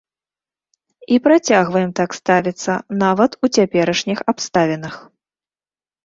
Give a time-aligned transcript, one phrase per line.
[1.15, 4.95] І працягваем так ставіцца нават у цяперашніх абставінах.